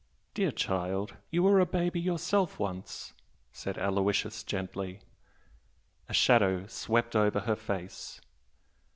[0.33, 3.13] "Dear child, you were a baby yourself once!"
[3.51, 5.01] said Aloysius gently.
[6.09, 8.19] A shadow swept over her face.